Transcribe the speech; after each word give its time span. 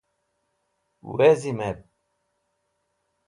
Wezimẽb. 1.17 1.79